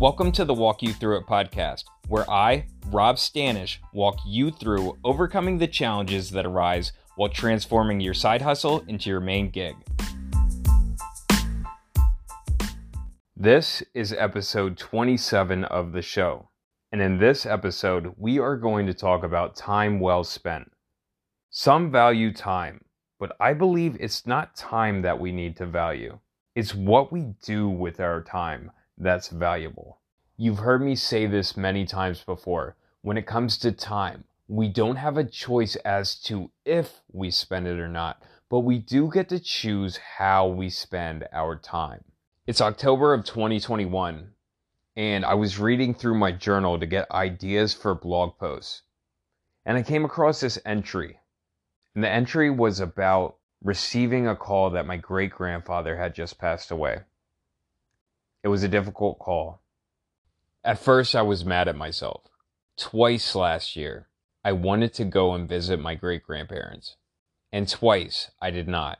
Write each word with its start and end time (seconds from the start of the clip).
Welcome 0.00 0.32
to 0.32 0.44
the 0.44 0.52
Walk 0.52 0.82
You 0.82 0.92
Through 0.92 1.18
It 1.18 1.26
podcast, 1.26 1.84
where 2.08 2.28
I, 2.28 2.66
Rob 2.88 3.14
Stanish, 3.14 3.78
walk 3.92 4.18
you 4.26 4.50
through 4.50 4.98
overcoming 5.04 5.56
the 5.56 5.68
challenges 5.68 6.32
that 6.32 6.44
arise 6.44 6.92
while 7.14 7.28
transforming 7.28 8.00
your 8.00 8.12
side 8.12 8.42
hustle 8.42 8.80
into 8.88 9.08
your 9.08 9.20
main 9.20 9.50
gig. 9.50 9.76
This 13.36 13.84
is 13.94 14.12
episode 14.12 14.76
27 14.76 15.62
of 15.62 15.92
the 15.92 16.02
show. 16.02 16.48
And 16.90 17.00
in 17.00 17.18
this 17.18 17.46
episode, 17.46 18.14
we 18.16 18.40
are 18.40 18.56
going 18.56 18.86
to 18.86 18.94
talk 18.94 19.22
about 19.22 19.54
time 19.54 20.00
well 20.00 20.24
spent. 20.24 20.72
Some 21.50 21.92
value 21.92 22.32
time, 22.32 22.84
but 23.20 23.36
I 23.38 23.54
believe 23.54 23.96
it's 24.00 24.26
not 24.26 24.56
time 24.56 25.02
that 25.02 25.20
we 25.20 25.30
need 25.30 25.56
to 25.58 25.66
value. 25.66 26.18
It's 26.56 26.74
what 26.74 27.12
we 27.12 27.34
do 27.44 27.68
with 27.68 28.00
our 28.00 28.20
time 28.20 28.72
that's 28.98 29.28
valuable. 29.28 30.00
You've 30.36 30.58
heard 30.58 30.82
me 30.82 30.96
say 30.96 31.26
this 31.26 31.56
many 31.56 31.84
times 31.84 32.22
before. 32.22 32.76
When 33.02 33.16
it 33.16 33.26
comes 33.26 33.58
to 33.58 33.72
time, 33.72 34.24
we 34.48 34.68
don't 34.68 34.96
have 34.96 35.16
a 35.16 35.24
choice 35.24 35.76
as 35.76 36.16
to 36.22 36.50
if 36.64 37.00
we 37.12 37.30
spend 37.30 37.66
it 37.66 37.78
or 37.78 37.88
not, 37.88 38.22
but 38.50 38.60
we 38.60 38.78
do 38.78 39.10
get 39.10 39.28
to 39.30 39.40
choose 39.40 39.96
how 39.96 40.46
we 40.48 40.70
spend 40.70 41.26
our 41.32 41.56
time. 41.56 42.04
It's 42.46 42.60
October 42.60 43.14
of 43.14 43.24
2021, 43.24 44.32
and 44.96 45.24
I 45.24 45.34
was 45.34 45.58
reading 45.58 45.94
through 45.94 46.18
my 46.18 46.30
journal 46.30 46.78
to 46.78 46.86
get 46.86 47.10
ideas 47.10 47.72
for 47.74 47.94
blog 47.94 48.38
posts. 48.38 48.82
And 49.64 49.78
I 49.78 49.82
came 49.82 50.04
across 50.04 50.40
this 50.40 50.58
entry. 50.66 51.18
And 51.94 52.04
the 52.04 52.10
entry 52.10 52.50
was 52.50 52.80
about 52.80 53.36
receiving 53.62 54.28
a 54.28 54.36
call 54.36 54.70
that 54.70 54.86
my 54.86 54.98
great 54.98 55.30
grandfather 55.30 55.96
had 55.96 56.14
just 56.14 56.38
passed 56.38 56.70
away. 56.70 57.00
It 58.44 58.48
was 58.48 58.62
a 58.62 58.68
difficult 58.68 59.18
call. 59.18 59.62
At 60.62 60.78
first, 60.78 61.16
I 61.16 61.22
was 61.22 61.46
mad 61.46 61.66
at 61.66 61.76
myself. 61.76 62.24
Twice 62.76 63.34
last 63.34 63.74
year, 63.74 64.08
I 64.44 64.52
wanted 64.52 64.92
to 64.94 65.06
go 65.06 65.32
and 65.32 65.48
visit 65.48 65.80
my 65.80 65.94
great 65.94 66.24
grandparents, 66.24 66.96
and 67.50 67.66
twice 67.66 68.30
I 68.42 68.50
did 68.50 68.68
not. 68.68 68.98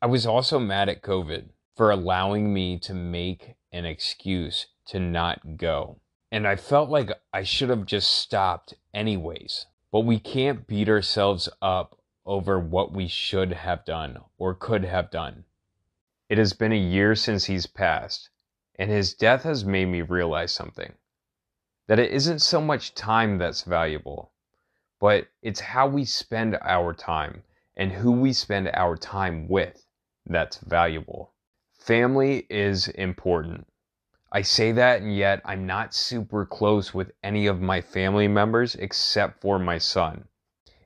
I 0.00 0.06
was 0.06 0.26
also 0.26 0.60
mad 0.60 0.88
at 0.88 1.02
COVID 1.02 1.48
for 1.76 1.90
allowing 1.90 2.54
me 2.54 2.78
to 2.78 2.94
make 2.94 3.56
an 3.72 3.84
excuse 3.84 4.68
to 4.86 5.00
not 5.00 5.56
go. 5.56 5.98
And 6.30 6.46
I 6.46 6.54
felt 6.54 6.90
like 6.90 7.10
I 7.32 7.42
should 7.42 7.68
have 7.68 7.84
just 7.84 8.14
stopped 8.14 8.74
anyways. 8.94 9.66
But 9.90 10.00
we 10.00 10.20
can't 10.20 10.68
beat 10.68 10.88
ourselves 10.88 11.48
up 11.60 11.98
over 12.24 12.60
what 12.60 12.92
we 12.92 13.08
should 13.08 13.52
have 13.52 13.84
done 13.84 14.18
or 14.36 14.54
could 14.54 14.84
have 14.84 15.10
done. 15.10 15.44
It 16.28 16.36
has 16.36 16.52
been 16.52 16.72
a 16.72 16.76
year 16.76 17.14
since 17.14 17.46
he's 17.46 17.66
passed, 17.66 18.28
and 18.78 18.90
his 18.90 19.14
death 19.14 19.44
has 19.44 19.64
made 19.64 19.86
me 19.86 20.02
realize 20.02 20.52
something 20.52 20.92
that 21.86 21.98
it 21.98 22.12
isn't 22.12 22.40
so 22.40 22.60
much 22.60 22.94
time 22.94 23.38
that's 23.38 23.62
valuable, 23.62 24.32
but 25.00 25.28
it's 25.40 25.60
how 25.60 25.88
we 25.88 26.04
spend 26.04 26.58
our 26.60 26.92
time 26.92 27.44
and 27.78 27.92
who 27.92 28.12
we 28.12 28.34
spend 28.34 28.68
our 28.74 28.94
time 28.94 29.48
with 29.48 29.86
that's 30.26 30.58
valuable. 30.58 31.32
Family 31.78 32.46
is 32.50 32.88
important. 32.88 33.66
I 34.30 34.42
say 34.42 34.72
that, 34.72 35.00
and 35.00 35.16
yet 35.16 35.40
I'm 35.46 35.66
not 35.66 35.94
super 35.94 36.44
close 36.44 36.92
with 36.92 37.12
any 37.22 37.46
of 37.46 37.62
my 37.62 37.80
family 37.80 38.28
members 38.28 38.74
except 38.74 39.40
for 39.40 39.58
my 39.58 39.78
son. 39.78 40.28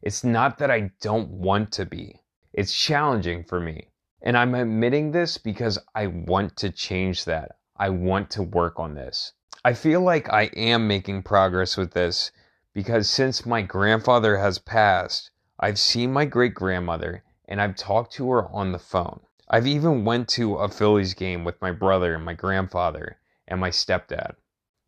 It's 0.03 0.23
not 0.23 0.59
that 0.59 0.71
I 0.71 0.93
don't 1.01 1.31
want 1.31 1.73
to 1.73 1.85
be, 1.85 2.21
it's 2.53 2.73
challenging 2.73 3.43
for 3.43 3.59
me. 3.59 3.89
And 4.23 4.37
I'm 4.39 4.55
admitting 4.55 5.11
this 5.11 5.37
because 5.37 5.79
I 5.95 6.07
want 6.07 6.57
to 6.59 6.71
change 6.71 7.25
that. 7.25 7.57
I 7.77 7.91
want 7.91 8.31
to 8.31 8.43
work 8.43 8.79
on 8.79 8.95
this. 8.95 9.33
I 9.65 9.75
feel 9.75 10.01
like 10.01 10.33
I 10.33 10.45
am 10.57 10.87
making 10.87 11.25
progress 11.25 11.77
with 11.77 11.93
this 11.93 12.31
because 12.73 13.11
since 13.11 13.45
my 13.45 13.63
grandfather 13.63 14.39
has 14.39 14.59
passed, 14.59 15.31
I've 15.59 15.79
seen 15.79 16.13
my 16.13 16.25
great 16.25 16.55
grandmother 16.55 17.25
and 17.49 17.61
I've 17.61 17.77
talked 17.77 18.13
to 18.15 18.31
her 18.31 18.49
on 18.49 18.73
the 18.73 18.79
phone. 18.79 19.21
I've 19.49 19.67
even 19.67 20.05
went 20.05 20.29
to 20.31 20.57
a 20.57 20.69
Phillies 20.69 21.15
game 21.15 21.45
with 21.45 21.61
my 21.61 21.73
brother 21.73 22.15
and 22.15 22.25
my 22.25 22.35
grandfather 22.35 23.19
and 23.47 23.61
my 23.61 23.71
stepdad. 23.71 24.37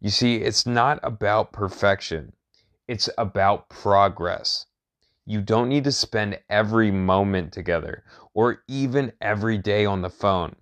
You 0.00 0.11
see, 0.11 0.37
it's 0.37 0.65
not 0.65 1.00
about 1.03 1.53
perfection. 1.53 2.33
It's 2.89 3.11
about 3.19 3.69
progress. 3.69 4.67
You 5.27 5.41
don't 5.41 5.71
need 5.71 5.85
to 5.85 5.93
spend 5.93 6.39
every 6.51 6.91
moment 6.91 7.53
together 7.53 8.05
or 8.35 8.62
even 8.69 9.12
every 9.21 9.59
day 9.59 9.87
on 9.87 10.03
the 10.03 10.11
phone. 10.11 10.57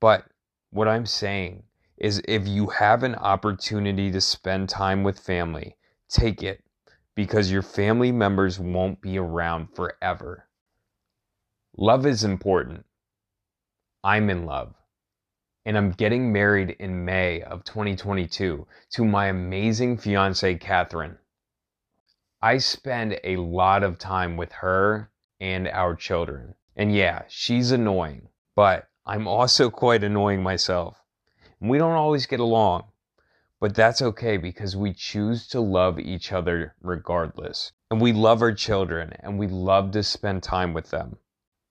But 0.00 0.24
what 0.70 0.88
I'm 0.88 1.06
saying 1.06 1.64
is 1.98 2.22
if 2.26 2.48
you 2.48 2.68
have 2.68 3.02
an 3.04 3.14
opportunity 3.14 4.10
to 4.10 4.20
spend 4.20 4.68
time 4.68 5.04
with 5.04 5.20
family, 5.20 5.76
take 6.08 6.42
it 6.42 6.64
because 7.14 7.52
your 7.52 7.62
family 7.62 8.12
members 8.12 8.58
won't 8.58 9.02
be 9.02 9.18
around 9.18 9.68
forever. 9.76 10.48
Love 11.76 12.06
is 12.06 12.24
important. 12.24 12.84
I'm 14.02 14.30
in 14.30 14.46
love. 14.46 14.74
And 15.66 15.78
I'm 15.78 15.92
getting 15.92 16.32
married 16.32 16.70
in 16.80 17.04
May 17.04 17.42
of 17.42 17.64
2022 17.64 18.66
to 18.92 19.04
my 19.04 19.26
amazing 19.28 19.98
fiance, 19.98 20.56
Catherine. 20.56 21.19
I 22.42 22.56
spend 22.56 23.20
a 23.22 23.36
lot 23.36 23.82
of 23.82 23.98
time 23.98 24.38
with 24.38 24.50
her 24.52 25.10
and 25.40 25.68
our 25.68 25.94
children. 25.94 26.54
And 26.74 26.94
yeah, 26.94 27.24
she's 27.28 27.70
annoying, 27.70 28.30
but 28.56 28.88
I'm 29.04 29.28
also 29.28 29.68
quite 29.68 30.02
annoying 30.02 30.42
myself. 30.42 31.02
We 31.60 31.76
don't 31.76 31.92
always 31.92 32.24
get 32.24 32.40
along, 32.40 32.84
but 33.60 33.74
that's 33.74 34.00
okay 34.00 34.38
because 34.38 34.74
we 34.74 34.94
choose 34.94 35.48
to 35.48 35.60
love 35.60 36.00
each 36.00 36.32
other 36.32 36.74
regardless. 36.80 37.72
And 37.90 38.00
we 38.00 38.14
love 38.14 38.40
our 38.40 38.54
children 38.54 39.12
and 39.20 39.38
we 39.38 39.46
love 39.46 39.90
to 39.90 40.02
spend 40.02 40.42
time 40.42 40.72
with 40.72 40.88
them. 40.88 41.18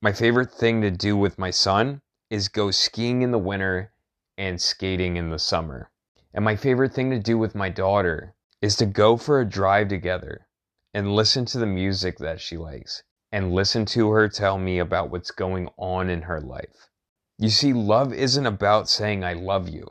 My 0.03 0.13
favorite 0.13 0.51
thing 0.51 0.81
to 0.81 0.91
do 0.91 1.17
with 1.17 1.39
my 1.39 1.49
son 1.49 1.99
is 2.29 2.47
go 2.47 2.69
skiing 2.69 3.23
in 3.23 3.31
the 3.31 3.39
winter 3.39 3.91
and 4.37 4.61
skating 4.61 5.17
in 5.17 5.31
the 5.31 5.39
summer. 5.39 5.89
And 6.31 6.45
my 6.45 6.55
favorite 6.55 6.93
thing 6.93 7.09
to 7.09 7.17
do 7.17 7.39
with 7.39 7.55
my 7.55 7.69
daughter 7.69 8.35
is 8.61 8.75
to 8.75 8.85
go 8.85 9.17
for 9.17 9.41
a 9.41 9.49
drive 9.49 9.87
together 9.87 10.45
and 10.93 11.15
listen 11.15 11.45
to 11.45 11.59
the 11.59 11.65
music 11.65 12.17
that 12.17 12.41
she 12.41 12.57
likes 12.57 13.03
and 13.31 13.53
listen 13.53 13.85
to 13.85 14.09
her 14.11 14.27
tell 14.27 14.57
me 14.57 14.79
about 14.79 15.11
what's 15.11 15.31
going 15.31 15.69
on 15.77 16.09
in 16.09 16.23
her 16.23 16.41
life. 16.41 16.89
You 17.37 17.49
see, 17.49 17.73
love 17.73 18.11
isn't 18.11 18.45
about 18.45 18.89
saying 18.89 19.23
I 19.23 19.33
love 19.33 19.69
you. 19.69 19.89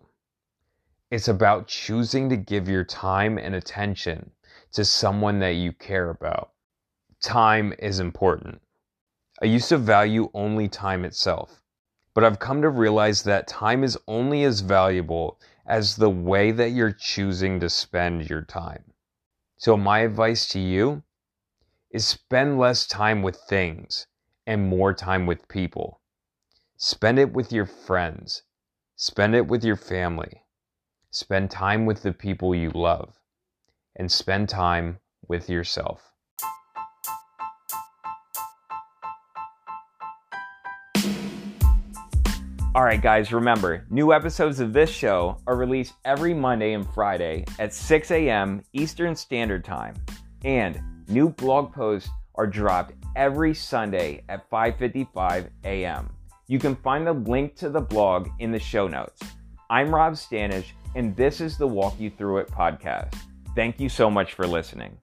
It's 1.11 1.29
about 1.29 1.69
choosing 1.69 2.29
to 2.29 2.37
give 2.37 2.69
your 2.69 2.85
time 2.85 3.39
and 3.39 3.55
attention 3.55 4.33
to 4.73 4.85
someone 4.85 5.39
that 5.39 5.55
you 5.55 5.73
care 5.73 6.11
about. 6.11 6.51
Time 7.23 7.73
is 7.79 8.01
important. 8.01 8.61
I 9.41 9.47
used 9.47 9.69
to 9.71 9.79
value 9.79 10.31
only 10.35 10.69
time 10.69 11.05
itself, 11.05 11.63
but 12.13 12.25
I've 12.25 12.39
come 12.39 12.61
to 12.63 12.69
realize 12.69 13.23
that 13.23 13.47
time 13.47 13.85
is 13.85 13.97
only 14.07 14.43
as 14.43 14.61
valuable 14.61 15.41
as 15.65 15.97
the 15.97 16.11
way 16.11 16.51
that 16.51 16.71
you're 16.71 16.93
choosing 16.93 17.61
to 17.61 17.71
spend 17.71 18.29
your 18.29 18.43
time. 18.43 18.85
So, 19.61 19.77
my 19.77 19.99
advice 19.99 20.47
to 20.51 20.61
you 20.61 21.03
is 21.91 22.07
spend 22.07 22.61
less 22.61 22.87
time 22.87 23.23
with 23.23 23.37
things 23.49 24.07
and 24.47 24.69
more 24.69 24.95
time 24.95 25.27
with 25.27 25.49
people. 25.49 26.01
Spend 26.77 27.19
it 27.19 27.33
with 27.33 27.53
your 27.53 27.67
friends, 27.67 28.45
spend 28.95 29.35
it 29.35 29.49
with 29.49 29.65
your 29.65 29.75
family, 29.75 30.45
spend 31.11 31.51
time 31.51 31.87
with 31.87 32.05
the 32.05 32.13
people 32.13 32.55
you 32.55 32.71
love, 32.71 33.19
and 33.97 34.13
spend 34.13 34.49
time 34.49 35.01
with 35.27 35.51
yourself. 35.51 36.13
All 42.79 42.85
right, 42.85 43.03
guys, 43.03 43.33
remember 43.33 43.85
new 43.91 44.13
episodes 44.13 44.61
of 44.61 44.73
this 44.73 44.89
show 44.89 45.39
are 45.49 45.57
released 45.57 45.95
every 46.05 46.33
Monday 46.33 46.75
and 46.75 46.89
Friday 46.89 47.45
at 47.59 47.75
6 47.75 48.13
a.m. 48.13 48.63
Eastern 48.73 49.17
Standard 49.17 49.65
Time. 49.65 49.97
And 50.45 50.81
new 51.09 51.31
blog 51.31 51.73
posts 51.73 52.09
are 52.37 52.47
dropped 52.47 52.93
every 53.17 53.53
Sunday 53.53 54.23
at 54.29 54.49
5:55 54.49 55.49
a.m. 55.65 56.09
You 56.47 56.61
can 56.61 56.77
find 56.77 57.05
the 57.05 57.15
link 57.15 57.57
to 57.57 57.69
the 57.69 57.81
blog 57.81 58.29
in 58.39 58.53
the 58.53 58.61
show 58.61 58.87
notes. 58.87 59.23
I'm 59.69 59.93
Rob 59.93 60.13
Stanish, 60.13 60.67
and 60.95 61.17
this 61.17 61.41
is 61.41 61.59
the 61.59 61.67
Walk 61.67 61.99
You 61.99 62.11
Through 62.11 62.39
It 62.39 62.47
podcast. 62.47 63.13
Thank 63.57 63.81
you 63.81 63.89
so 63.89 64.09
much 64.09 64.35
for 64.35 64.47
listening. 64.47 64.97